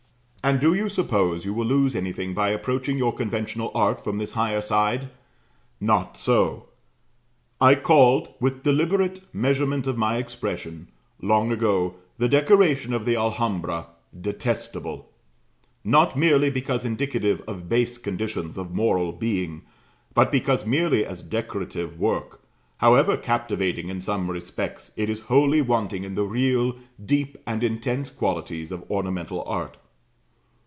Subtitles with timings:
[0.43, 4.33] And do you suppose you will lose anything by approaching your conventional art from this
[4.33, 5.09] higher side?
[5.79, 6.65] Not so.
[7.61, 10.87] I called, with deliberate measurement of my expression,
[11.21, 15.11] long ago, the decoration of the Alhambra "detestable,"
[15.83, 19.61] not merely because indicative of base conditions of moral being,
[20.15, 22.41] but because merely as decorative work,
[22.77, 28.09] however captivating in some respects, it is wholly wanting in the real, deep, and intense
[28.09, 29.77] qualities of ornamental art.